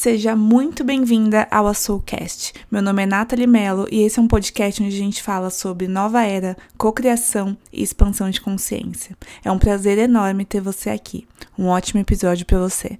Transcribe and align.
Seja 0.00 0.34
muito 0.34 0.82
bem-vinda 0.82 1.46
ao 1.50 1.66
Azulcast. 1.66 2.54
Meu 2.70 2.80
nome 2.80 3.02
é 3.02 3.06
Nathalie 3.06 3.46
Mello 3.46 3.86
e 3.92 4.00
esse 4.00 4.18
é 4.18 4.22
um 4.22 4.26
podcast 4.26 4.82
onde 4.82 4.94
a 4.94 4.98
gente 4.98 5.22
fala 5.22 5.50
sobre 5.50 5.86
nova 5.86 6.24
era, 6.24 6.56
cocriação 6.78 7.54
e 7.70 7.82
expansão 7.82 8.30
de 8.30 8.40
consciência. 8.40 9.14
É 9.44 9.52
um 9.52 9.58
prazer 9.58 9.98
enorme 9.98 10.46
ter 10.46 10.62
você 10.62 10.88
aqui. 10.88 11.28
Um 11.58 11.66
ótimo 11.66 12.00
episódio 12.00 12.46
para 12.46 12.58
você. 12.58 12.98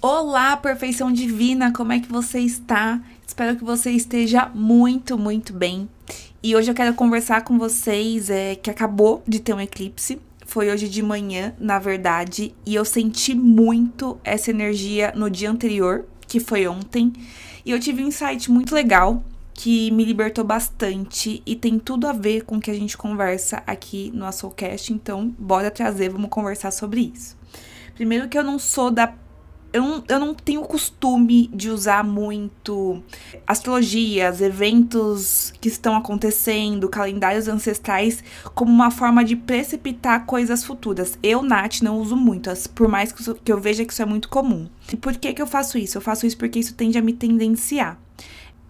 Olá, 0.00 0.56
perfeição 0.56 1.10
divina, 1.10 1.72
como 1.72 1.92
é 1.92 1.98
que 1.98 2.08
você 2.08 2.38
está? 2.38 3.02
Espero 3.26 3.56
que 3.56 3.64
você 3.64 3.90
esteja 3.90 4.48
muito, 4.54 5.18
muito 5.18 5.52
bem. 5.52 5.88
E 6.40 6.54
hoje 6.54 6.70
eu 6.70 6.74
quero 6.74 6.94
conversar 6.94 7.42
com 7.42 7.58
vocês 7.58 8.30
é, 8.30 8.54
que 8.54 8.70
acabou 8.70 9.24
de 9.26 9.40
ter 9.40 9.54
um 9.54 9.60
eclipse. 9.60 10.20
Foi 10.54 10.70
hoje 10.70 10.88
de 10.88 11.02
manhã, 11.02 11.52
na 11.58 11.80
verdade, 11.80 12.54
e 12.64 12.76
eu 12.76 12.84
senti 12.84 13.34
muito 13.34 14.20
essa 14.22 14.52
energia 14.52 15.12
no 15.16 15.28
dia 15.28 15.50
anterior, 15.50 16.04
que 16.28 16.38
foi 16.38 16.68
ontem. 16.68 17.12
E 17.66 17.72
eu 17.72 17.80
tive 17.80 18.04
um 18.04 18.06
insight 18.06 18.48
muito 18.52 18.72
legal 18.72 19.24
que 19.52 19.90
me 19.90 20.04
libertou 20.04 20.44
bastante 20.44 21.42
e 21.44 21.56
tem 21.56 21.76
tudo 21.76 22.06
a 22.06 22.12
ver 22.12 22.44
com 22.44 22.58
o 22.58 22.60
que 22.60 22.70
a 22.70 22.74
gente 22.74 22.96
conversa 22.96 23.64
aqui 23.66 24.12
no 24.14 24.30
Soulcast. 24.30 24.92
Então, 24.92 25.34
bora 25.36 25.72
trazer, 25.72 26.08
vamos 26.08 26.30
conversar 26.30 26.70
sobre 26.70 27.10
isso. 27.12 27.36
Primeiro 27.96 28.28
que 28.28 28.38
eu 28.38 28.44
não 28.44 28.56
sou 28.56 28.92
da 28.92 29.12
eu 29.74 29.82
não, 29.82 30.04
eu 30.06 30.20
não 30.20 30.32
tenho 30.32 30.62
costume 30.62 31.50
de 31.52 31.68
usar 31.68 32.04
muito 32.04 33.02
astrologias, 33.44 34.40
eventos 34.40 35.52
que 35.60 35.66
estão 35.66 35.96
acontecendo, 35.96 36.88
calendários 36.88 37.48
ancestrais, 37.48 38.22
como 38.54 38.70
uma 38.72 38.92
forma 38.92 39.24
de 39.24 39.34
precipitar 39.34 40.26
coisas 40.26 40.62
futuras. 40.62 41.18
Eu, 41.20 41.42
Nath, 41.42 41.82
não 41.82 41.98
uso 41.98 42.14
muito, 42.14 42.48
por 42.72 42.86
mais 42.86 43.10
que, 43.10 43.34
que 43.34 43.52
eu 43.52 43.60
veja 43.60 43.84
que 43.84 43.92
isso 43.92 44.00
é 44.00 44.06
muito 44.06 44.28
comum. 44.28 44.68
E 44.92 44.96
por 44.96 45.16
que, 45.16 45.34
que 45.34 45.42
eu 45.42 45.46
faço 45.46 45.76
isso? 45.76 45.98
Eu 45.98 46.02
faço 46.02 46.24
isso 46.24 46.38
porque 46.38 46.60
isso 46.60 46.74
tende 46.74 46.96
a 46.96 47.02
me 47.02 47.12
tendenciar. 47.12 47.98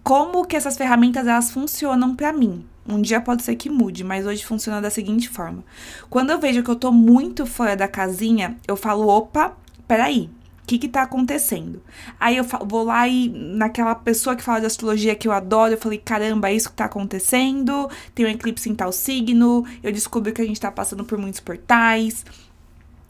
Como 0.01 0.43
que 0.43 0.55
essas 0.55 0.75
ferramentas 0.75 1.27
elas 1.27 1.51
funcionam 1.51 2.15
para 2.15 2.33
mim? 2.33 2.65
Um 2.87 2.99
dia 2.99 3.21
pode 3.21 3.43
ser 3.43 3.55
que 3.55 3.69
mude, 3.69 4.03
mas 4.03 4.25
hoje 4.25 4.43
funciona 4.43 4.81
da 4.81 4.89
seguinte 4.89 5.29
forma. 5.29 5.63
Quando 6.09 6.31
eu 6.31 6.39
vejo 6.39 6.63
que 6.63 6.69
eu 6.69 6.75
tô 6.75 6.91
muito 6.91 7.45
fora 7.45 7.75
da 7.75 7.87
casinha, 7.87 8.57
eu 8.67 8.75
falo, 8.75 9.07
opa, 9.07 9.55
peraí, 9.87 10.31
o 10.65 10.67
que 10.67 10.79
que 10.79 10.87
tá 10.87 11.03
acontecendo? 11.03 11.79
Aí 12.19 12.37
eu 12.37 12.43
vou 12.43 12.83
lá 12.83 13.07
e 13.07 13.29
naquela 13.29 13.93
pessoa 13.93 14.35
que 14.35 14.41
fala 14.41 14.59
de 14.59 14.65
astrologia 14.65 15.15
que 15.15 15.27
eu 15.27 15.31
adoro, 15.31 15.73
eu 15.73 15.77
falei, 15.77 15.99
caramba, 15.99 16.49
é 16.49 16.55
isso 16.55 16.71
que 16.71 16.75
tá 16.75 16.85
acontecendo, 16.85 17.87
tem 18.15 18.25
um 18.25 18.29
eclipse 18.29 18.67
em 18.67 18.73
tal 18.73 18.91
signo, 18.91 19.63
eu 19.83 19.91
descubro 19.91 20.33
que 20.33 20.41
a 20.41 20.45
gente 20.45 20.59
tá 20.59 20.71
passando 20.71 21.05
por 21.05 21.19
muitos 21.19 21.39
portais. 21.39 22.25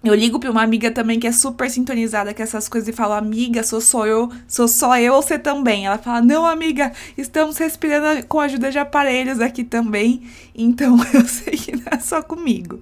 Eu 0.04 0.14
ligo 0.14 0.38
pra 0.38 0.52
uma 0.52 0.62
amiga 0.62 0.92
também 0.92 1.18
que 1.18 1.26
é 1.26 1.32
super 1.32 1.70
sintonizada 1.72 2.34
com 2.34 2.44
essas 2.44 2.68
coisas 2.68 2.90
e 2.90 2.92
falo, 2.92 3.14
amiga, 3.14 3.64
sou 3.64 3.80
só 3.80 4.06
eu, 4.06 4.30
sou 4.48 4.68
só 4.68 5.00
eu 5.00 5.14
ou 5.14 5.22
você 5.22 5.40
também? 5.40 5.86
Ela 5.86 5.98
fala, 5.98 6.22
não, 6.22 6.46
amiga, 6.46 6.92
estamos 7.18 7.58
respirando 7.58 8.24
com 8.28 8.42
a 8.42 8.44
ajuda 8.44 8.70
de 8.70 8.78
aparelhos 8.78 9.40
aqui 9.40 9.64
também. 9.64 10.22
Então 10.54 10.98
eu 11.14 11.26
sei 11.26 11.56
que 11.56 11.72
não 11.72 11.86
é 11.90 12.00
só 12.00 12.22
comigo. 12.22 12.82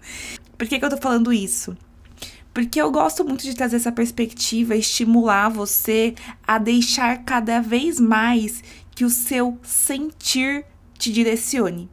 Por 0.57 0.67
que, 0.67 0.79
que 0.79 0.83
eu 0.83 0.89
tô 0.89 0.97
falando 0.97 1.31
isso? 1.31 1.77
Porque 2.53 2.79
eu 2.79 2.91
gosto 2.91 3.25
muito 3.25 3.43
de 3.43 3.55
trazer 3.55 3.77
essa 3.77 3.91
perspectiva, 3.91 4.75
estimular 4.75 5.49
você 5.49 6.13
a 6.45 6.57
deixar 6.57 7.23
cada 7.23 7.59
vez 7.59 7.99
mais 7.99 8.63
que 8.93 9.03
o 9.03 9.09
seu 9.09 9.57
sentir 9.63 10.63
te 10.97 11.11
direcione. 11.11 11.89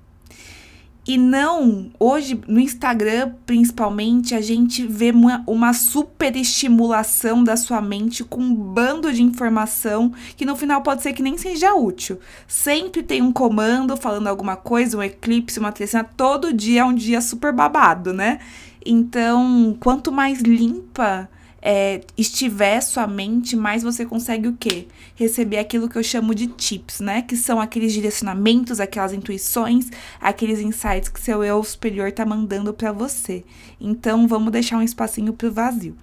E 1.06 1.16
não, 1.16 1.90
hoje 1.98 2.40
no 2.46 2.60
Instagram 2.60 3.32
principalmente, 3.46 4.34
a 4.34 4.40
gente 4.40 4.86
vê 4.86 5.10
uma, 5.10 5.42
uma 5.46 5.72
super 5.72 6.36
estimulação 6.36 7.42
da 7.42 7.56
sua 7.56 7.80
mente 7.80 8.22
com 8.22 8.40
um 8.40 8.54
bando 8.54 9.12
de 9.12 9.22
informação 9.22 10.12
que 10.36 10.44
no 10.44 10.54
final 10.54 10.82
pode 10.82 11.02
ser 11.02 11.14
que 11.14 11.22
nem 11.22 11.38
seja 11.38 11.74
útil. 11.74 12.20
Sempre 12.46 13.02
tem 13.02 13.22
um 13.22 13.32
comando 13.32 13.96
falando 13.96 14.26
alguma 14.26 14.56
coisa, 14.56 14.98
um 14.98 15.02
eclipse, 15.02 15.58
uma 15.58 15.72
trecena, 15.72 16.04
todo 16.04 16.52
dia 16.52 16.82
é 16.82 16.84
um 16.84 16.94
dia 16.94 17.20
super 17.20 17.52
babado, 17.52 18.12
né? 18.12 18.38
Então, 18.84 19.76
quanto 19.78 20.10
mais 20.10 20.40
limpa 20.40 21.28
é, 21.62 22.00
estiver 22.16 22.80
sua 22.80 23.06
mente, 23.06 23.54
mais 23.54 23.82
você 23.82 24.06
consegue 24.06 24.48
o 24.48 24.56
quê? 24.58 24.86
Receber 25.14 25.58
aquilo 25.58 25.88
que 25.88 25.96
eu 25.96 26.02
chamo 26.02 26.34
de 26.34 26.46
tips, 26.46 27.00
né? 27.00 27.22
Que 27.22 27.36
são 27.36 27.60
aqueles 27.60 27.92
direcionamentos, 27.92 28.80
aquelas 28.80 29.12
intuições, 29.12 29.90
aqueles 30.20 30.60
insights 30.60 31.08
que 31.08 31.20
seu 31.20 31.44
eu 31.44 31.62
superior 31.62 32.10
tá 32.12 32.24
mandando 32.24 32.72
para 32.72 32.92
você. 32.92 33.44
Então, 33.80 34.26
vamos 34.26 34.52
deixar 34.52 34.78
um 34.78 34.82
espacinho 34.82 35.32
pro 35.32 35.52
vazio. 35.52 35.96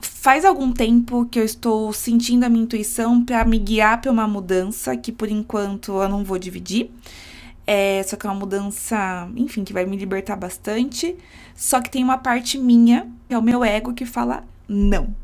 Faz 0.00 0.44
algum 0.44 0.72
tempo 0.72 1.26
que 1.26 1.38
eu 1.38 1.44
estou 1.44 1.92
sentindo 1.92 2.44
a 2.44 2.48
minha 2.48 2.64
intuição 2.64 3.24
para 3.24 3.44
me 3.44 3.58
guiar 3.58 4.00
para 4.00 4.10
uma 4.10 4.26
mudança 4.26 4.96
que 4.96 5.12
por 5.12 5.28
enquanto 5.28 5.92
eu 6.00 6.08
não 6.08 6.24
vou 6.24 6.38
dividir. 6.38 6.90
É, 7.66 8.02
só 8.02 8.16
que 8.16 8.26
é 8.26 8.30
uma 8.30 8.38
mudança, 8.38 9.28
enfim, 9.36 9.64
que 9.64 9.72
vai 9.72 9.86
me 9.86 9.96
libertar 9.96 10.36
bastante. 10.36 11.16
Só 11.54 11.80
que 11.80 11.90
tem 11.90 12.02
uma 12.02 12.18
parte 12.18 12.58
minha, 12.58 13.10
que 13.28 13.34
é 13.34 13.38
o 13.38 13.42
meu 13.42 13.64
ego, 13.64 13.94
que 13.94 14.04
fala 14.04 14.44
não. 14.68 15.14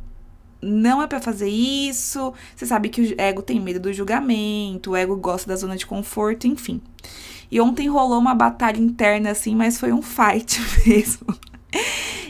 Não 0.60 1.02
é 1.02 1.06
para 1.06 1.20
fazer 1.20 1.48
isso. 1.48 2.32
Você 2.54 2.66
sabe 2.66 2.88
que 2.88 3.00
o 3.00 3.14
ego 3.20 3.42
tem 3.42 3.60
medo 3.60 3.80
do 3.80 3.92
julgamento, 3.92 4.90
o 4.90 4.96
ego 4.96 5.16
gosta 5.16 5.48
da 5.48 5.56
zona 5.56 5.76
de 5.76 5.86
conforto, 5.86 6.46
enfim. 6.46 6.80
E 7.50 7.60
ontem 7.60 7.88
rolou 7.88 8.18
uma 8.18 8.34
batalha 8.34 8.78
interna 8.78 9.30
assim, 9.30 9.54
mas 9.54 9.78
foi 9.78 9.92
um 9.92 10.02
fight 10.02 10.60
mesmo. 10.86 11.26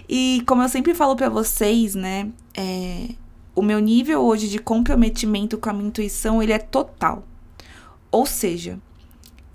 E 0.09 0.43
como 0.47 0.63
eu 0.63 0.69
sempre 0.69 0.95
falo 0.95 1.17
para 1.17 1.29
vocês, 1.29 1.95
né, 1.95 2.31
é, 2.57 3.09
o 3.55 3.63
meu 3.63 3.79
nível 3.79 4.21
hoje 4.23 4.49
de 4.49 4.59
comprometimento 4.59 5.59
com 5.59 5.69
a 5.69 5.73
minha 5.73 5.89
intuição, 5.89 6.43
ele 6.43 6.53
é 6.53 6.59
total. 6.59 7.25
Ou 8.11 8.25
seja, 8.25 8.79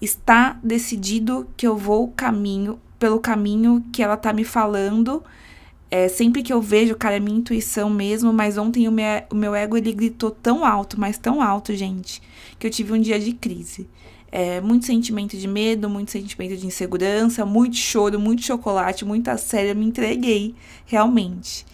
está 0.03 0.59
decidido 0.63 1.47
que 1.55 1.65
eu 1.65 1.77
vou 1.77 2.09
caminho 2.09 2.79
pelo 2.99 3.19
caminho 3.19 3.83
que 3.91 4.01
ela 4.01 4.15
tá 4.15 4.31
me 4.31 4.43
falando. 4.43 5.23
É, 5.91 6.07
sempre 6.07 6.41
que 6.41 6.51
eu 6.51 6.61
vejo, 6.61 6.95
cara, 6.95 7.17
é 7.17 7.19
minha 7.19 7.37
intuição 7.37 7.89
mesmo, 7.89 8.33
mas 8.33 8.57
ontem 8.57 8.87
o 8.87 8.91
meu, 8.91 9.05
o 9.31 9.35
meu 9.35 9.53
ego 9.53 9.77
ele 9.77 9.91
gritou 9.91 10.31
tão 10.31 10.65
alto, 10.65 10.99
mas 10.99 11.17
tão 11.17 11.41
alto, 11.41 11.75
gente, 11.75 12.21
que 12.57 12.65
eu 12.65 12.71
tive 12.71 12.93
um 12.93 12.99
dia 12.99 13.19
de 13.19 13.33
crise. 13.33 13.87
É, 14.31 14.59
muito 14.59 14.85
sentimento 14.85 15.37
de 15.37 15.47
medo, 15.47 15.87
muito 15.89 16.09
sentimento 16.09 16.57
de 16.57 16.65
insegurança, 16.65 17.45
muito 17.45 17.75
choro, 17.75 18.19
muito 18.19 18.41
chocolate, 18.41 19.05
muita 19.05 19.37
séria, 19.37 19.69
eu 19.71 19.75
me 19.75 19.85
entreguei, 19.85 20.55
realmente. 20.85 21.65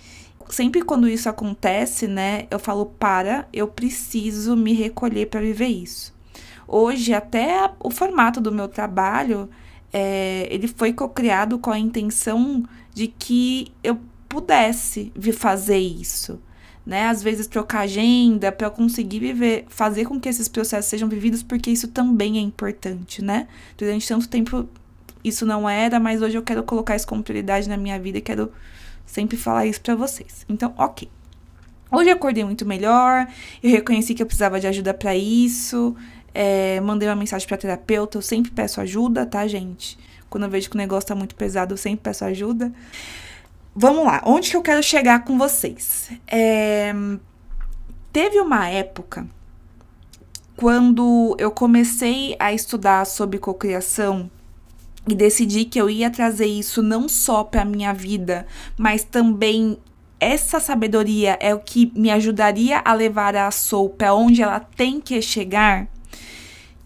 Sempre 0.49 0.81
quando 0.81 1.07
isso 1.07 1.29
acontece, 1.29 2.07
né, 2.07 2.47
eu 2.51 2.59
falo, 2.59 2.87
para, 2.87 3.47
eu 3.53 3.67
preciso 3.67 4.57
me 4.57 4.73
recolher 4.73 5.27
para 5.27 5.39
viver 5.39 5.67
isso. 5.67 6.13
Hoje, 6.71 7.15
até 7.15 7.71
o 7.79 7.89
formato 7.89 8.39
do 8.39 8.51
meu 8.51 8.67
trabalho, 8.67 9.49
é, 9.91 10.47
ele 10.51 10.67
foi 10.67 10.93
co-criado 10.93 11.57
com 11.57 11.71
a 11.71 11.79
intenção 11.79 12.63
de 12.93 13.07
que 13.07 13.71
eu 13.83 13.99
pudesse 14.27 15.11
vir 15.15 15.33
fazer 15.33 15.79
isso. 15.79 16.39
Né? 16.85 17.07
Às 17.07 17.23
vezes 17.23 17.47
trocar 17.47 17.81
agenda 17.81 18.51
para 18.51 18.69
conseguir 18.69 19.19
viver, 19.19 19.65
fazer 19.67 20.05
com 20.05 20.19
que 20.19 20.29
esses 20.29 20.47
processos 20.47 20.85
sejam 20.85 21.09
vividos, 21.09 21.41
porque 21.41 21.71
isso 21.71 21.87
também 21.87 22.37
é 22.37 22.41
importante, 22.41 23.23
né? 23.23 23.47
Durante 23.75 24.07
tanto 24.07 24.29
tempo 24.29 24.67
isso 25.23 25.47
não 25.47 25.67
era, 25.67 25.99
mas 25.99 26.21
hoje 26.21 26.37
eu 26.37 26.43
quero 26.43 26.63
colocar 26.63 26.95
isso 26.95 27.07
como 27.07 27.23
prioridade 27.23 27.67
na 27.67 27.77
minha 27.77 27.99
vida 27.99 28.19
e 28.19 28.21
quero 28.21 28.51
sempre 29.05 29.37
falar 29.37 29.65
isso 29.65 29.81
para 29.81 29.95
vocês. 29.95 30.45
Então, 30.47 30.73
ok. 30.77 31.09
Hoje 31.91 32.09
eu 32.09 32.13
acordei 32.13 32.43
muito 32.43 32.65
melhor, 32.67 33.27
eu 33.63 33.71
reconheci 33.71 34.13
que 34.13 34.21
eu 34.21 34.27
precisava 34.27 34.59
de 34.59 34.67
ajuda 34.67 34.93
para 34.93 35.15
isso. 35.15 35.95
É, 36.33 36.79
mandei 36.81 37.07
uma 37.07 37.15
mensagem 37.15 37.47
pra 37.47 37.57
terapeuta, 37.57 38.17
eu 38.17 38.21
sempre 38.21 38.51
peço 38.51 38.79
ajuda, 38.81 39.25
tá, 39.25 39.47
gente? 39.47 39.97
Quando 40.29 40.43
eu 40.43 40.49
vejo 40.49 40.69
que 40.69 40.75
o 40.75 40.77
negócio 40.77 41.07
tá 41.07 41.15
muito 41.15 41.35
pesado, 41.35 41.73
eu 41.73 41.77
sempre 41.77 42.01
peço 42.03 42.23
ajuda. 42.23 42.71
Vamos 43.75 44.05
lá, 44.05 44.21
onde 44.25 44.49
que 44.49 44.57
eu 44.57 44.61
quero 44.61 44.83
chegar 44.83 45.23
com 45.23 45.37
vocês? 45.37 46.11
É, 46.27 46.93
teve 48.11 48.39
uma 48.39 48.67
época 48.67 49.27
quando 50.55 51.35
eu 51.39 51.49
comecei 51.49 52.35
a 52.37 52.51
estudar 52.51 53.05
sobre 53.05 53.39
cocriação 53.39 54.29
e 55.07 55.15
decidi 55.15 55.65
que 55.65 55.79
eu 55.79 55.89
ia 55.89 56.09
trazer 56.09 56.47
isso 56.47 56.83
não 56.83 57.07
só 57.07 57.43
para 57.43 57.63
minha 57.63 57.93
vida, 57.93 58.45
mas 58.77 59.03
também 59.03 59.77
essa 60.19 60.59
sabedoria 60.59 61.37
é 61.39 61.55
o 61.55 61.59
que 61.59 61.91
me 61.95 62.11
ajudaria 62.11 62.81
a 62.83 62.93
levar 62.93 63.35
a 63.35 63.49
Soul 63.51 63.91
para 63.91 64.13
onde 64.13 64.41
ela 64.41 64.59
tem 64.59 64.99
que 64.99 65.21
chegar 65.21 65.87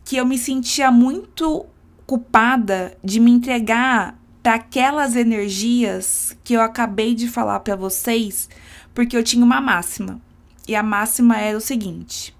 que 0.03 0.17
eu 0.17 0.25
me 0.25 0.37
sentia 0.37 0.91
muito 0.91 1.65
culpada 2.05 2.97
de 3.03 3.19
me 3.19 3.31
entregar 3.31 4.19
para 4.41 4.55
aquelas 4.55 5.15
energias 5.15 6.37
que 6.43 6.53
eu 6.53 6.61
acabei 6.61 7.15
de 7.15 7.29
falar 7.29 7.61
para 7.61 7.75
vocês, 7.75 8.49
porque 8.93 9.15
eu 9.15 9.23
tinha 9.23 9.43
uma 9.43 9.61
máxima. 9.61 10.19
E 10.67 10.75
a 10.75 10.83
máxima 10.83 11.37
era 11.37 11.57
o 11.57 11.61
seguinte: 11.61 12.35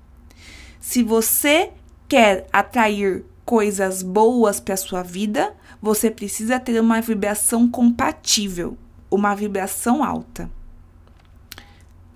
se 0.80 1.01
você 1.01 1.71
quer 2.07 2.48
atrair 2.51 3.24
coisas 3.45 4.04
boas 4.04 4.60
para 4.60 4.77
sua 4.77 5.01
vida, 5.01 5.56
você 5.81 6.10
precisa 6.12 6.60
ter 6.60 6.80
uma 6.80 7.01
vibração 7.01 7.69
compatível. 7.69 8.77
uma 9.12 9.36
vibração 9.36 10.04
alta. 10.04 10.50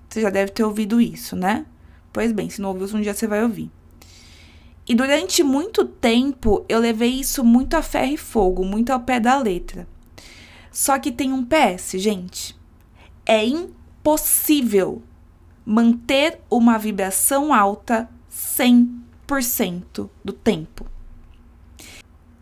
Você 0.08 0.20
já 0.20 0.30
deve 0.30 0.50
ter 0.50 0.64
ouvido 0.64 1.00
isso, 1.00 1.36
né? 1.36 1.64
Pois 2.12 2.32
bem, 2.32 2.50
se 2.50 2.60
não 2.60 2.70
ouviu, 2.70 2.88
um 2.96 3.00
dia 3.00 3.14
você 3.14 3.26
vai 3.26 3.42
ouvir. 3.42 3.70
E 4.88 4.94
durante 4.94 5.42
muito 5.42 5.84
tempo 5.84 6.64
eu 6.68 6.78
levei 6.78 7.20
isso 7.20 7.44
muito 7.44 7.74
a 7.74 7.82
ferro 7.82 8.14
e 8.14 8.16
fogo, 8.16 8.64
muito 8.64 8.90
ao 8.90 9.00
pé 9.00 9.20
da 9.20 9.36
letra. 9.38 9.86
Só 10.72 10.98
que 10.98 11.12
tem 11.12 11.32
um 11.32 11.44
PS, 11.44 11.92
gente. 12.00 12.56
É 13.26 13.44
impossível 13.44 15.02
manter 15.64 16.40
uma 16.50 16.78
vibração 16.78 17.52
alta 17.52 18.08
100% 18.32 20.08
do 20.24 20.32
tempo. 20.32 20.86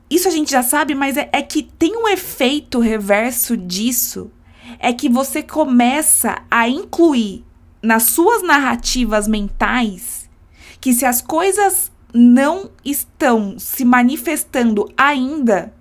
Isso 0.09 0.29
a 0.29 0.31
gente 0.31 0.53
já 0.53 0.63
sabe, 0.63 0.95
mas 0.95 1.17
é, 1.17 1.29
é, 1.33 1.43
que 1.43 1.65
tem 1.65 1.97
um 1.97 2.07
efeito 2.07 2.79
reverso 2.79 3.57
disso. 3.57 4.31
É 4.79 4.93
que 4.93 5.09
você 5.09 5.43
começa 5.43 6.43
a 6.49 6.69
incluir 6.69 7.45
nas 7.83 8.05
suas 8.05 8.43
narrativas 8.43 9.27
mentais 9.27 10.31
que 10.81 10.93
se 10.93 11.05
as 11.05 11.21
coisas 11.21 11.91
não 12.13 12.71
estão 12.85 13.59
se 13.59 13.85
manifestando 13.85 14.91
ainda, 14.97 15.73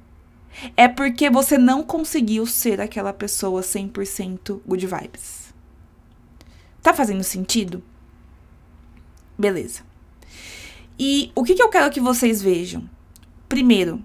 é 0.75 0.87
porque 0.87 1.29
você 1.29 1.57
não 1.57 1.83
conseguiu 1.83 2.45
ser 2.45 2.79
aquela 2.79 3.13
pessoa 3.13 3.61
100% 3.61 4.61
good 4.65 4.87
vibes. 4.87 5.53
Tá 6.81 6.93
fazendo 6.93 7.23
sentido? 7.23 7.83
Beleza. 9.37 9.81
E 10.97 11.31
o 11.35 11.43
que, 11.43 11.55
que 11.55 11.61
eu 11.61 11.69
quero 11.69 11.91
que 11.91 11.99
vocês 11.99 12.41
vejam? 12.41 12.89
Primeiro, 13.49 14.03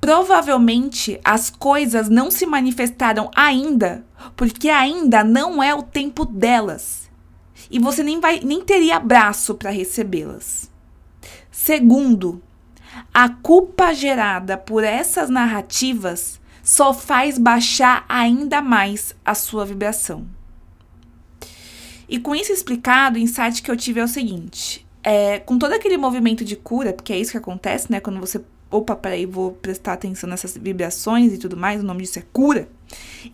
provavelmente 0.00 1.20
as 1.24 1.48
coisas 1.48 2.08
não 2.08 2.30
se 2.30 2.44
manifestaram 2.44 3.30
ainda, 3.34 4.04
porque 4.36 4.68
ainda 4.68 5.22
não 5.22 5.62
é 5.62 5.74
o 5.74 5.82
tempo 5.82 6.24
delas. 6.24 7.10
E 7.70 7.78
você 7.78 8.02
nem 8.02 8.20
vai 8.20 8.40
nem 8.40 8.62
teria 8.62 8.98
braço 8.98 9.54
para 9.54 9.70
recebê-las. 9.70 10.70
Segundo, 11.56 12.42
a 13.14 13.30
culpa 13.30 13.94
gerada 13.94 14.58
por 14.58 14.84
essas 14.84 15.30
narrativas 15.30 16.38
só 16.62 16.92
faz 16.92 17.38
baixar 17.38 18.04
ainda 18.10 18.60
mais 18.60 19.14
a 19.24 19.34
sua 19.34 19.64
vibração. 19.64 20.26
E 22.06 22.20
com 22.20 22.36
isso 22.36 22.52
explicado, 22.52 23.16
o 23.16 23.18
insight 23.18 23.62
que 23.62 23.70
eu 23.70 23.76
tive 23.76 24.00
é 24.00 24.04
o 24.04 24.08
seguinte: 24.08 24.86
é, 25.02 25.38
com 25.40 25.58
todo 25.58 25.72
aquele 25.72 25.96
movimento 25.96 26.44
de 26.44 26.56
cura, 26.56 26.92
porque 26.92 27.14
é 27.14 27.18
isso 27.18 27.32
que 27.32 27.38
acontece, 27.38 27.90
né? 27.90 28.00
Quando 28.00 28.20
você. 28.20 28.38
Opa, 28.70 28.94
peraí, 28.94 29.24
vou 29.24 29.52
prestar 29.52 29.94
atenção 29.94 30.28
nessas 30.28 30.58
vibrações 30.58 31.32
e 31.32 31.38
tudo 31.38 31.56
mais, 31.56 31.80
o 31.80 31.86
nome 31.86 32.02
disso 32.02 32.18
é 32.18 32.24
cura. 32.34 32.68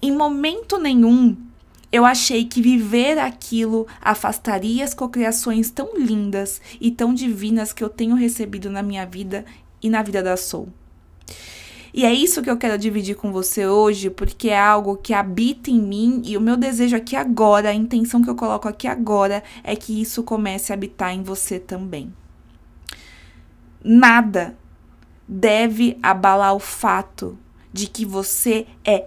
Em 0.00 0.12
momento 0.12 0.78
nenhum 0.78 1.36
eu 1.92 2.06
achei 2.06 2.46
que 2.46 2.62
viver 2.62 3.18
aquilo 3.18 3.86
afastaria 4.00 4.82
as 4.82 4.94
cocriações 4.94 5.70
tão 5.70 5.90
lindas 5.94 6.60
e 6.80 6.90
tão 6.90 7.12
divinas 7.12 7.72
que 7.72 7.84
eu 7.84 7.90
tenho 7.90 8.16
recebido 8.16 8.70
na 8.70 8.82
minha 8.82 9.04
vida 9.04 9.44
e 9.82 9.90
na 9.90 10.02
vida 10.02 10.22
da 10.22 10.34
Soul. 10.36 10.70
E 11.92 12.06
é 12.06 12.12
isso 12.12 12.40
que 12.40 12.48
eu 12.48 12.56
quero 12.56 12.78
dividir 12.78 13.14
com 13.16 13.30
você 13.30 13.66
hoje, 13.66 14.08
porque 14.08 14.48
é 14.48 14.58
algo 14.58 14.96
que 14.96 15.12
habita 15.12 15.70
em 15.70 15.78
mim 15.78 16.22
e 16.24 16.38
o 16.38 16.40
meu 16.40 16.56
desejo 16.56 16.96
aqui 16.96 17.14
agora, 17.14 17.68
a 17.68 17.74
intenção 17.74 18.22
que 18.22 18.30
eu 18.30 18.34
coloco 18.34 18.66
aqui 18.66 18.88
agora 18.88 19.42
é 19.62 19.76
que 19.76 20.00
isso 20.00 20.22
comece 20.22 20.72
a 20.72 20.74
habitar 20.74 21.12
em 21.12 21.22
você 21.22 21.58
também. 21.58 22.10
Nada 23.84 24.56
deve 25.28 25.98
abalar 26.02 26.54
o 26.54 26.58
fato 26.58 27.38
de 27.70 27.86
que 27.86 28.06
você 28.06 28.66
é 28.82 29.06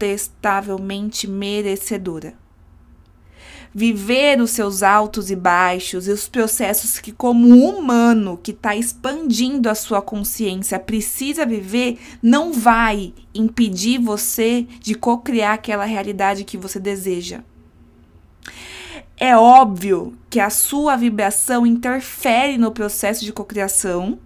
incontestavelmente 0.00 1.28
merecedora 1.28 2.34
viver 3.72 4.40
os 4.40 4.50
seus 4.50 4.82
altos 4.82 5.30
e 5.30 5.36
baixos 5.36 6.08
e 6.08 6.10
os 6.10 6.28
processos 6.28 6.98
que, 6.98 7.12
como 7.12 7.54
humano 7.54 8.36
que 8.42 8.50
está 8.50 8.74
expandindo 8.74 9.70
a 9.70 9.76
sua 9.76 10.02
consciência, 10.02 10.76
precisa 10.76 11.46
viver, 11.46 11.96
não 12.20 12.52
vai 12.52 13.14
impedir 13.32 14.00
você 14.00 14.66
de 14.80 14.96
co-criar 14.96 15.52
aquela 15.52 15.84
realidade 15.84 16.42
que 16.42 16.58
você 16.58 16.80
deseja. 16.80 17.44
É 19.16 19.36
óbvio 19.36 20.18
que 20.28 20.40
a 20.40 20.50
sua 20.50 20.96
vibração 20.96 21.64
interfere 21.64 22.58
no 22.58 22.72
processo 22.72 23.24
de 23.24 23.32
cocriação, 23.32 24.18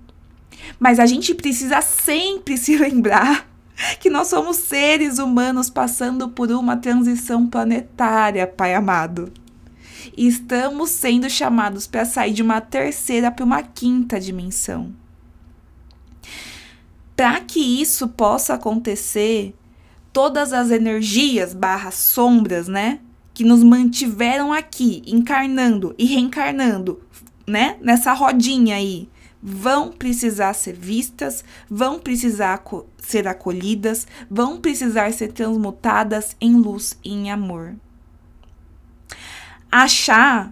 mas 0.79 0.99
a 0.99 1.05
gente 1.05 1.35
precisa 1.35 1.83
sempre 1.83 2.57
se 2.57 2.79
lembrar 2.79 3.54
que 4.01 4.11
nós 4.11 4.29
somos 4.29 4.57
seres 4.57 5.19
humanos 5.19 5.69
passando 5.71 6.29
por 6.29 6.51
uma 6.51 6.77
transição 6.77 7.47
planetária, 7.47 8.47
Pai 8.47 8.75
amado. 8.75 9.33
E 10.17 10.27
estamos 10.27 10.91
sendo 10.91 11.29
chamados 11.29 11.87
para 11.87 12.05
sair 12.05 12.33
de 12.33 12.43
uma 12.43 12.61
terceira 12.61 13.31
para 13.31 13.45
uma 13.45 13.63
quinta 13.63 14.21
dimensão. 14.21 14.93
Para 17.17 17.41
que 17.41 17.61
isso 17.81 18.09
possa 18.09 18.55
acontecer, 18.55 19.55
todas 20.13 20.53
as 20.53 20.71
energias 20.71 21.55
barra 21.55 21.91
sombras, 21.91 22.69
né, 22.69 23.01
que 23.33 23.45
nos 23.45 23.63
mantiveram 23.63 24.53
aqui, 24.53 25.03
encarnando 25.07 25.95
e 25.99 26.05
reencarnando, 26.05 27.01
né, 27.47 27.77
nessa 27.81 28.13
rodinha 28.13 28.77
aí, 28.77 29.09
vão 29.47 29.93
precisar 29.93 30.55
ser 30.55 30.73
vistas, 30.73 31.45
vão 31.69 31.99
precisar 31.99 32.65
ser 32.97 33.29
acolhidas, 33.29 34.07
vão 34.31 34.59
precisar 34.59 35.13
ser 35.13 35.33
transmutadas 35.33 36.35
em 36.41 36.57
luz 36.57 36.99
e 37.05 37.13
em 37.13 37.31
amor. 37.31 37.75
Achar 39.71 40.51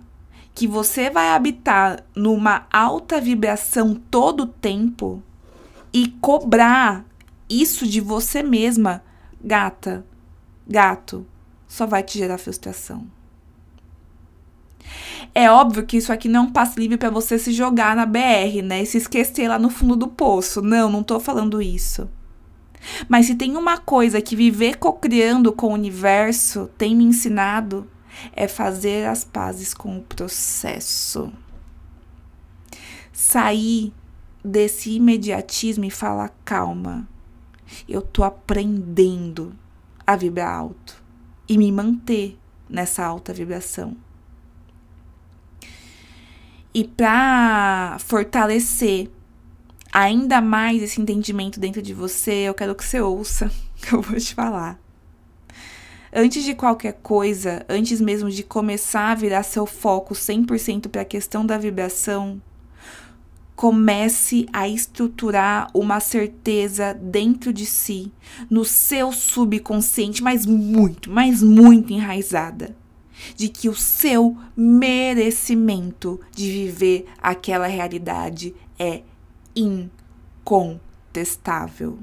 que 0.55 0.69
você 0.69 1.09
vai 1.09 1.31
habitar 1.31 2.05
numa 2.15 2.67
alta 2.71 3.19
vibração 3.19 3.94
todo 3.94 4.43
o 4.43 4.47
tempo 4.47 5.23
e 5.91 6.09
cobrar 6.21 7.06
isso 7.49 7.87
de 7.87 8.00
você 8.00 8.43
mesma, 8.43 9.03
gata, 9.43 10.05
gato, 10.69 11.27
só 11.67 11.87
vai 11.87 12.03
te 12.03 12.19
gerar 12.19 12.37
frustração. 12.37 13.06
É 15.34 15.50
óbvio 15.50 15.87
que 15.87 15.96
isso 15.96 16.12
aqui 16.12 16.29
não 16.29 16.40
é 16.40 16.43
um 16.44 16.52
passe 16.52 16.79
livre 16.79 16.99
para 16.99 17.11
você 17.11 17.38
se 17.38 17.52
jogar 17.52 17.96
na 17.96 18.05
BR, 18.05 18.62
né? 18.62 18.82
E 18.82 18.86
se 18.86 18.98
esquecer 18.98 19.48
lá 19.48 19.58
no 19.58 19.70
fundo 19.70 19.96
do 19.96 20.08
poço. 20.08 20.60
Não, 20.60 20.91
não 20.91 21.03
tô 21.03 21.19
falando 21.19 21.62
isso. 21.62 22.08
Mas 23.08 23.27
se 23.27 23.34
tem 23.34 23.56
uma 23.56 23.79
coisa 23.79 24.20
que 24.20 24.36
viver 24.36 24.77
cocriando 24.77 25.53
com 25.53 25.69
o 25.69 25.74
universo 25.74 26.69
tem 26.77 26.94
me 26.94 27.05
ensinado, 27.05 27.89
é 28.32 28.46
fazer 28.46 29.06
as 29.06 29.24
pazes 29.24 29.72
com 29.72 29.96
o 29.96 30.03
processo. 30.03 31.32
Sair 33.12 33.93
desse 34.44 34.91
imediatismo 34.91 35.84
e 35.84 35.91
falar: 35.91 36.34
calma, 36.44 37.08
eu 37.89 38.03
tô 38.03 38.24
aprendendo 38.24 39.55
a 40.06 40.17
vibrar 40.17 40.53
alto 40.53 41.03
e 41.48 41.56
me 41.56 41.70
manter 41.70 42.39
nessa 42.69 43.05
alta 43.05 43.32
vibração. 43.32 43.96
E 46.74 46.84
para 46.84 47.98
fortalecer 48.00 49.10
ainda 49.93 50.41
mais 50.41 50.82
esse 50.82 51.00
entendimento 51.00 51.60
dentro 51.60 51.82
de 51.82 51.93
você, 51.93 52.32
eu 52.48 52.55
quero 52.55 52.74
que 52.74 52.84
você 52.84 52.98
ouça 52.98 53.46
o 53.76 53.81
que 53.82 53.93
eu 53.93 54.00
vou 54.00 54.19
te 54.19 54.34
falar. 54.34 54.81
Antes 56.14 56.44
de 56.44 56.55
qualquer 56.55 56.94
coisa, 57.02 57.64
antes 57.69 58.00
mesmo 58.00 58.31
de 58.31 58.43
começar 58.43 59.12
a 59.12 59.14
virar 59.14 59.43
seu 59.43 59.67
foco 59.67 60.14
100% 60.14 60.88
para 60.88 61.02
a 61.02 61.06
questão 61.06 61.44
da 61.44 61.58
vibração, 61.58 62.41
comece 63.55 64.46
a 64.52 64.67
estruturar 64.67 65.70
uma 65.74 66.00
certeza 66.00 66.94
dentro 66.94 67.52
de 67.52 67.67
si, 67.67 68.10
no 68.48 68.64
seu 68.64 69.12
subconsciente, 69.12 70.22
mas 70.22 70.46
muito, 70.46 71.10
mas 71.10 71.43
muito 71.43 71.93
enraizada 71.93 72.74
de 73.36 73.48
que 73.48 73.69
o 73.69 73.74
seu 73.74 74.36
merecimento 74.56 76.19
de 76.32 76.50
viver 76.50 77.06
aquela 77.20 77.67
realidade 77.67 78.55
é 78.79 79.02
incontestável. 79.55 81.98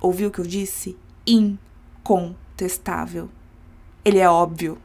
Ouviu 0.00 0.28
o 0.28 0.30
que 0.30 0.38
eu 0.38 0.46
disse? 0.46 0.96
Incontestável. 1.26 3.28
Ele 4.04 4.18
é 4.18 4.28
óbvio. 4.28 4.78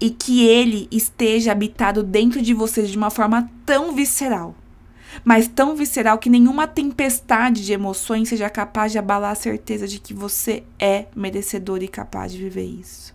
E 0.00 0.10
que 0.10 0.46
ele 0.46 0.86
esteja 0.92 1.52
habitado 1.52 2.02
dentro 2.02 2.40
de 2.40 2.54
você 2.54 2.84
de 2.84 2.96
uma 2.96 3.10
forma 3.10 3.50
tão 3.66 3.94
visceral 3.94 4.54
mas 5.24 5.48
tão 5.48 5.74
visceral 5.74 6.18
que 6.18 6.30
nenhuma 6.30 6.66
tempestade 6.66 7.64
de 7.64 7.72
emoções 7.72 8.28
seja 8.28 8.48
capaz 8.50 8.92
de 8.92 8.98
abalar 8.98 9.32
a 9.32 9.36
certeza 9.36 9.86
de 9.86 9.98
que 9.98 10.14
você 10.14 10.62
é 10.78 11.06
merecedor 11.14 11.82
e 11.82 11.88
capaz 11.88 12.32
de 12.32 12.38
viver 12.38 12.64
isso. 12.64 13.14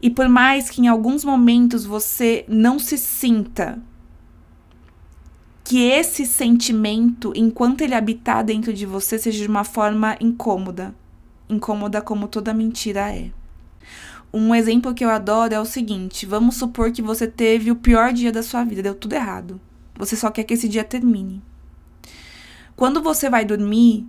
E 0.00 0.10
por 0.10 0.28
mais 0.28 0.68
que 0.68 0.80
em 0.80 0.88
alguns 0.88 1.24
momentos 1.24 1.84
você 1.84 2.44
não 2.48 2.78
se 2.78 2.98
sinta 2.98 3.80
que 5.62 5.84
esse 5.84 6.26
sentimento, 6.26 7.32
enquanto 7.36 7.82
ele 7.82 7.94
habitar 7.94 8.44
dentro 8.44 8.72
de 8.72 8.84
você, 8.84 9.16
seja 9.16 9.42
de 9.42 9.48
uma 9.48 9.64
forma 9.64 10.16
incômoda. 10.20 10.94
Incômoda 11.48 12.02
como 12.02 12.26
toda 12.26 12.52
mentira 12.52 13.14
é. 13.14 13.30
Um 14.32 14.54
exemplo 14.54 14.94
que 14.94 15.04
eu 15.04 15.10
adoro 15.10 15.54
é 15.54 15.60
o 15.60 15.64
seguinte: 15.64 16.26
vamos 16.26 16.56
supor 16.56 16.90
que 16.90 17.02
você 17.02 17.26
teve 17.26 17.70
o 17.70 17.76
pior 17.76 18.12
dia 18.12 18.32
da 18.32 18.42
sua 18.42 18.64
vida, 18.64 18.82
deu 18.82 18.94
tudo 18.94 19.14
errado. 19.14 19.60
Você 19.96 20.16
só 20.16 20.30
quer 20.30 20.44
que 20.44 20.54
esse 20.54 20.68
dia 20.68 20.84
termine. 20.84 21.42
Quando 22.74 23.02
você 23.02 23.28
vai 23.28 23.44
dormir, 23.44 24.06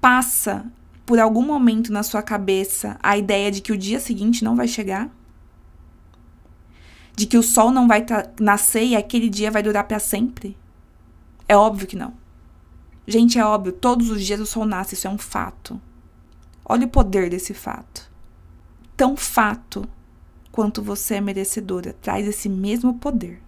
passa 0.00 0.64
por 1.06 1.18
algum 1.18 1.44
momento 1.44 1.92
na 1.92 2.02
sua 2.02 2.22
cabeça 2.22 2.98
a 3.02 3.16
ideia 3.16 3.50
de 3.50 3.60
que 3.60 3.72
o 3.72 3.76
dia 3.76 4.00
seguinte 4.00 4.44
não 4.44 4.56
vai 4.56 4.68
chegar? 4.68 5.10
De 7.16 7.26
que 7.26 7.36
o 7.36 7.42
sol 7.42 7.70
não 7.70 7.88
vai 7.88 8.04
nascer 8.40 8.84
e 8.84 8.96
aquele 8.96 9.28
dia 9.28 9.50
vai 9.50 9.62
durar 9.62 9.84
para 9.84 9.98
sempre? 9.98 10.56
É 11.48 11.56
óbvio 11.56 11.86
que 11.86 11.96
não. 11.96 12.14
Gente, 13.06 13.38
é 13.38 13.44
óbvio, 13.44 13.72
todos 13.72 14.10
os 14.10 14.24
dias 14.24 14.40
o 14.40 14.46
sol 14.46 14.64
nasce, 14.64 14.94
isso 14.94 15.08
é 15.08 15.10
um 15.10 15.18
fato. 15.18 15.80
Olha 16.64 16.86
o 16.86 16.90
poder 16.90 17.28
desse 17.28 17.52
fato. 17.52 18.08
Tão 18.96 19.16
fato 19.16 19.84
quanto 20.52 20.82
você 20.82 21.16
é 21.16 21.20
merecedora, 21.20 21.96
traz 22.00 22.28
esse 22.28 22.48
mesmo 22.48 22.94
poder. 22.94 23.42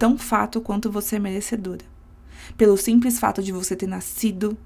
Tão 0.00 0.16
fato 0.16 0.62
quanto 0.62 0.90
você 0.90 1.16
é 1.16 1.18
merecedora. 1.18 1.84
Pelo 2.56 2.78
simples 2.78 3.18
fato 3.20 3.42
de 3.42 3.52
você 3.52 3.76
ter 3.76 3.86
nascido, 3.86 4.56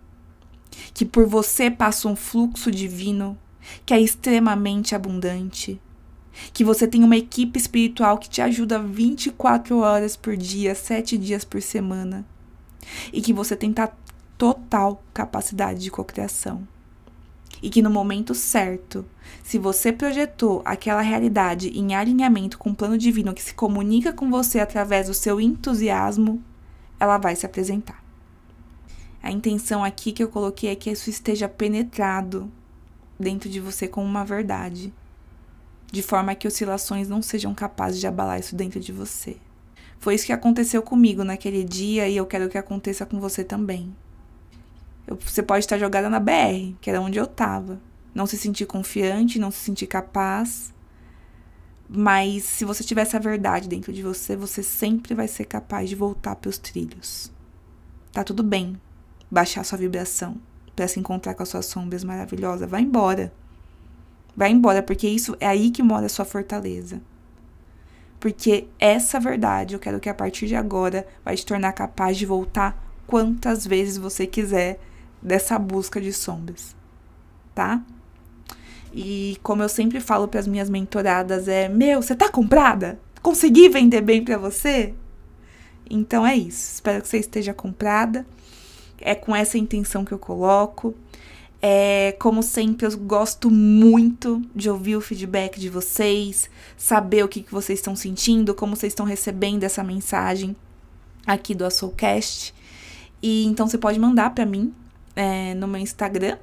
que 0.94 1.04
por 1.04 1.26
você 1.26 1.68
passa 1.68 2.06
um 2.06 2.14
fluxo 2.14 2.70
divino 2.70 3.36
que 3.84 3.92
é 3.92 4.00
extremamente 4.00 4.94
abundante, 4.94 5.80
que 6.52 6.62
você 6.62 6.86
tem 6.86 7.02
uma 7.02 7.16
equipe 7.16 7.58
espiritual 7.58 8.16
que 8.16 8.30
te 8.30 8.40
ajuda 8.42 8.78
24 8.78 9.76
horas 9.78 10.14
por 10.14 10.36
dia, 10.36 10.72
7 10.72 11.18
dias 11.18 11.44
por 11.44 11.60
semana, 11.60 12.24
e 13.12 13.20
que 13.20 13.32
você 13.32 13.56
tem 13.56 13.74
total 14.38 15.02
capacidade 15.12 15.80
de 15.80 15.90
cocriação. 15.90 16.64
E 17.64 17.70
que 17.70 17.80
no 17.80 17.88
momento 17.88 18.34
certo, 18.34 19.06
se 19.42 19.58
você 19.58 19.90
projetou 19.90 20.60
aquela 20.66 21.00
realidade 21.00 21.70
em 21.70 21.94
alinhamento 21.94 22.58
com 22.58 22.68
o 22.68 22.74
plano 22.74 22.98
divino 22.98 23.32
que 23.32 23.42
se 23.42 23.54
comunica 23.54 24.12
com 24.12 24.30
você 24.30 24.60
através 24.60 25.06
do 25.06 25.14
seu 25.14 25.40
entusiasmo, 25.40 26.44
ela 27.00 27.16
vai 27.16 27.34
se 27.34 27.46
apresentar. 27.46 28.04
A 29.22 29.32
intenção 29.32 29.82
aqui 29.82 30.12
que 30.12 30.22
eu 30.22 30.28
coloquei 30.28 30.68
é 30.68 30.76
que 30.76 30.90
isso 30.90 31.08
esteja 31.08 31.48
penetrado 31.48 32.52
dentro 33.18 33.48
de 33.48 33.60
você 33.60 33.88
como 33.88 34.06
uma 34.06 34.26
verdade, 34.26 34.92
de 35.90 36.02
forma 36.02 36.34
que 36.34 36.46
oscilações 36.46 37.08
não 37.08 37.22
sejam 37.22 37.54
capazes 37.54 37.98
de 37.98 38.06
abalar 38.06 38.38
isso 38.38 38.54
dentro 38.54 38.78
de 38.78 38.92
você. 38.92 39.38
Foi 39.98 40.14
isso 40.14 40.26
que 40.26 40.34
aconteceu 40.34 40.82
comigo 40.82 41.24
naquele 41.24 41.64
dia 41.64 42.06
e 42.10 42.14
eu 42.18 42.26
quero 42.26 42.50
que 42.50 42.58
aconteça 42.58 43.06
com 43.06 43.18
você 43.18 43.42
também. 43.42 43.96
Eu, 45.06 45.16
você 45.16 45.42
pode 45.42 45.64
estar 45.64 45.78
jogada 45.78 46.08
na 46.08 46.20
BR, 46.20 46.74
que 46.80 46.88
era 46.88 47.00
onde 47.00 47.18
eu 47.18 47.24
estava. 47.24 47.80
Não 48.14 48.26
se 48.26 48.38
sentir 48.38 48.66
confiante, 48.66 49.38
não 49.38 49.50
se 49.50 49.58
sentir 49.58 49.86
capaz. 49.86 50.72
Mas 51.88 52.44
se 52.44 52.64
você 52.64 52.82
tiver 52.82 53.02
essa 53.02 53.20
verdade 53.20 53.68
dentro 53.68 53.92
de 53.92 54.02
você, 54.02 54.36
você 54.36 54.62
sempre 54.62 55.14
vai 55.14 55.28
ser 55.28 55.44
capaz 55.44 55.88
de 55.88 55.94
voltar 55.94 56.36
para 56.36 56.48
os 56.48 56.58
trilhos. 56.58 57.30
Tá 58.12 58.24
tudo 58.24 58.42
bem 58.42 58.80
baixar 59.30 59.64
sua 59.64 59.78
vibração 59.78 60.36
para 60.74 60.88
se 60.88 60.98
encontrar 60.98 61.34
com 61.34 61.42
as 61.42 61.48
suas 61.48 61.66
sombras 61.66 62.04
maravilhosas. 62.04 62.68
Vai 62.68 62.82
embora. 62.82 63.32
Vai 64.36 64.50
embora, 64.50 64.82
porque 64.82 65.08
isso 65.08 65.36
é 65.38 65.46
aí 65.46 65.70
que 65.70 65.82
mora 65.82 66.06
a 66.06 66.08
sua 66.08 66.24
fortaleza. 66.24 67.00
Porque 68.18 68.66
essa 68.78 69.20
verdade 69.20 69.74
eu 69.74 69.80
quero 69.80 70.00
que 70.00 70.08
a 70.08 70.14
partir 70.14 70.46
de 70.46 70.56
agora 70.56 71.06
vai 71.24 71.36
te 71.36 71.44
tornar 71.44 71.72
capaz 71.72 72.16
de 72.16 72.24
voltar 72.24 72.82
quantas 73.06 73.66
vezes 73.66 73.98
você 73.98 74.26
quiser 74.26 74.80
dessa 75.24 75.58
busca 75.58 76.00
de 76.00 76.12
sombras, 76.12 76.76
tá? 77.54 77.82
E 78.92 79.38
como 79.42 79.62
eu 79.62 79.68
sempre 79.68 79.98
falo 79.98 80.28
para 80.28 80.38
as 80.38 80.46
minhas 80.46 80.70
mentoradas 80.70 81.48
é: 81.48 81.68
"Meu, 81.68 82.02
você 82.02 82.14
tá 82.14 82.28
comprada? 82.28 83.00
Consegui 83.22 83.68
vender 83.68 84.02
bem 84.02 84.22
para 84.22 84.36
você?" 84.36 84.94
Então 85.88 86.26
é 86.26 86.36
isso. 86.36 86.74
Espero 86.74 87.02
que 87.02 87.08
você 87.08 87.18
esteja 87.18 87.52
comprada. 87.52 88.26
É 89.00 89.14
com 89.14 89.34
essa 89.34 89.58
intenção 89.58 90.04
que 90.04 90.12
eu 90.12 90.18
coloco. 90.18 90.94
É, 91.60 92.14
como 92.18 92.42
sempre, 92.42 92.86
eu 92.86 92.98
gosto 92.98 93.50
muito 93.50 94.42
de 94.54 94.68
ouvir 94.68 94.96
o 94.96 95.00
feedback 95.00 95.58
de 95.58 95.70
vocês, 95.70 96.50
saber 96.76 97.24
o 97.24 97.28
que, 97.28 97.42
que 97.42 97.50
vocês 97.50 97.78
estão 97.78 97.96
sentindo, 97.96 98.54
como 98.54 98.76
vocês 98.76 98.92
estão 98.92 99.06
recebendo 99.06 99.64
essa 99.64 99.82
mensagem 99.82 100.54
aqui 101.26 101.54
do 101.54 101.68
Soulcast. 101.70 102.54
E 103.22 103.46
então 103.46 103.66
você 103.66 103.78
pode 103.78 103.98
mandar 103.98 104.34
para 104.34 104.44
mim 104.44 104.74
é, 105.14 105.54
no 105.54 105.68
meu 105.68 105.80
Instagram, 105.80 106.38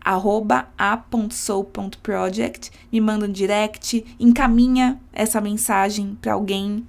a.soul.project, 0.00 2.72
me 2.90 3.00
manda 3.00 3.26
um 3.26 3.32
direct, 3.32 4.04
encaminha 4.18 5.00
essa 5.12 5.40
mensagem 5.40 6.18
para 6.20 6.32
alguém, 6.32 6.84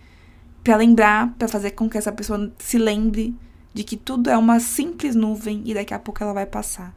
para 0.64 0.78
lembrar, 0.78 1.36
para 1.38 1.48
fazer 1.48 1.72
com 1.72 1.90
que 1.90 1.98
essa 1.98 2.12
pessoa 2.12 2.52
se 2.58 2.78
lembre 2.78 3.36
de 3.74 3.84
que 3.84 3.98
tudo 3.98 4.30
é 4.30 4.38
uma 4.38 4.60
simples 4.60 5.16
nuvem 5.16 5.64
e 5.66 5.74
daqui 5.74 5.94
a 5.94 6.00
pouco 6.00 6.24
ela 6.24 6.34
vai 6.34 6.46
passar 6.46 6.94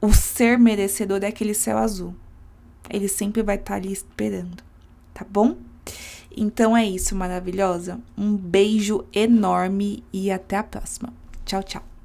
o 0.00 0.12
ser 0.12 0.58
merecedor 0.58 1.22
é 1.22 1.26
aquele 1.26 1.54
céu 1.54 1.78
azul. 1.78 2.14
Ele 2.88 3.08
sempre 3.08 3.42
vai 3.42 3.56
estar 3.56 3.74
tá 3.74 3.76
ali 3.76 3.92
esperando, 3.92 4.62
tá 5.12 5.26
bom? 5.28 5.56
Então 6.34 6.76
é 6.76 6.84
isso, 6.84 7.16
maravilhosa. 7.16 8.00
Um 8.16 8.36
beijo 8.36 9.04
enorme 9.12 10.04
e 10.12 10.30
até 10.30 10.56
a 10.56 10.62
próxima. 10.62 11.12
Tchau, 11.44 11.62
tchau. 11.62 11.97